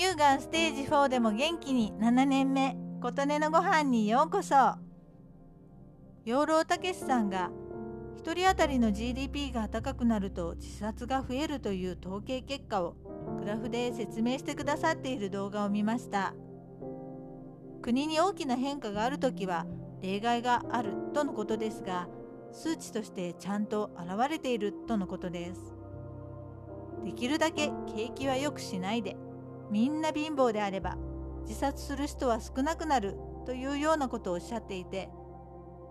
[0.00, 4.54] 乳がんステージ4でも元気に7年目琴音のご飯にようこそ。
[6.24, 7.50] 養老たけしさんが
[8.24, 12.96] 1人当たりの GDP が高くなると自殺が増えるという統計結果を
[13.40, 16.32] グラフで説明してくださっている動画を見ました。
[17.82, 19.66] 国に大きな変化がある時は
[20.00, 22.08] 例外があるとのことですが
[22.52, 25.74] 数値としてちゃんと現れているとのことです。
[27.04, 29.18] できるだけ景気は良くしないで
[29.70, 30.96] みんな貧乏であれば
[31.42, 33.16] 自殺する人は少なくなる
[33.46, 35.10] というようなことをおっしゃっていて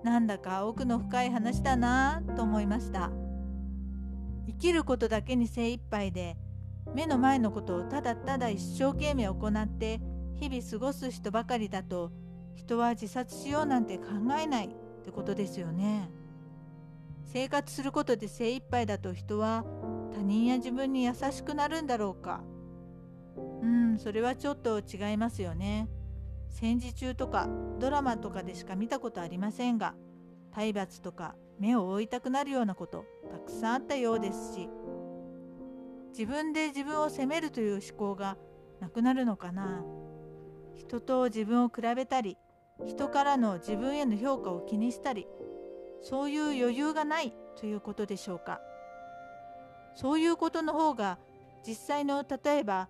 [0.04, 3.12] なんだか奥の深い話だなぁと思いました。
[4.48, 6.38] 生きることだけに精一杯で
[6.96, 10.00] 目の前のことをただただ一生懸命行って
[10.36, 12.12] 日々過ごす人ばかりだと
[12.56, 14.06] 人は自殺しようなんて考
[14.40, 14.70] えないっ
[15.04, 16.10] てことですよね。
[17.26, 19.64] 生活することで精一杯だと人は
[20.14, 22.42] 他人や自分に優しくなるんだろうか。
[23.62, 25.90] うんそれはちょっと違いますよね。
[26.50, 27.48] 戦時中とか
[27.80, 29.94] ドラマとかでしか見たことありませんが
[30.52, 34.70] 体罰とか目を覆いたくなるようなことたくさんあったようですし
[36.10, 38.38] 自分で自分を責めるという思考が
[38.80, 39.84] なくなるのかな。
[40.76, 42.38] 人と自分を比べたり
[42.86, 45.28] 人からの自分への評価を気にしたり
[46.02, 48.62] そういう余裕がないということでしょうか。
[49.96, 51.20] そういうことの方が
[51.68, 52.88] 実際の例えば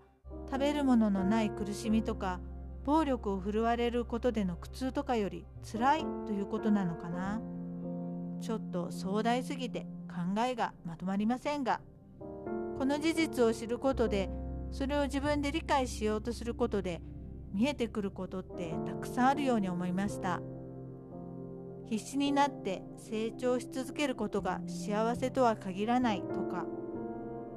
[0.51, 2.39] 食べるもののない苦しみとか
[2.83, 7.39] 暴力を振るわれることでの苦痛とかより辛いということなのかな。
[8.41, 11.81] ちょっと壮大すぎて考えがまとまりませんが
[12.19, 14.29] この事実を知ることで
[14.71, 17.01] それを自分で理解しようとすることで
[17.53, 20.41] 見えてくることってたくさんあるように思いました。
[21.89, 26.65] 必死になって成長し続けることが幸せとは限らないとか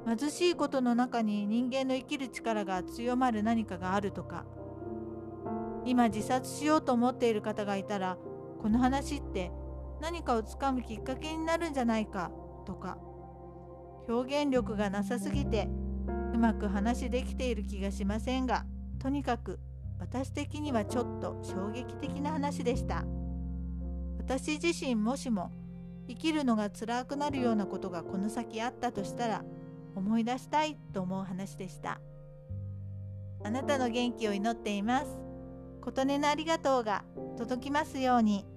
[0.05, 4.45] 貧しいことの中に人間の生きる力が強まる何かがあるとか。
[5.85, 8.17] 今自殺しようと思っている方がいたら
[8.61, 9.51] この話って
[10.01, 12.31] 何かをつかむきっかけになるんじゃないか。
[12.65, 12.97] とか。
[14.07, 15.69] 表現力がなさすぎて
[16.33, 18.65] うまく話できている気がしませんが。
[18.99, 19.59] とにかく
[19.99, 23.05] 私的にはちょっと衝撃的な話でした。
[24.17, 25.51] 私自身もしも
[26.07, 29.43] 生きるのが辛くなるようなことがこの先あったとしたら
[29.95, 31.99] 思い出したいと思う話でした
[33.43, 35.17] あなたの元気を祈っています
[35.81, 37.03] 琴音のありがとうが
[37.37, 38.52] 届きますように。